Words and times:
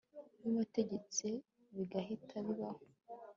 we 0.41 0.49
wategetse 0.57 1.27
bigahita 1.75 2.35
bibaho 2.45 2.83